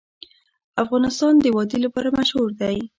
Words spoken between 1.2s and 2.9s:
د وادي لپاره مشهور دی.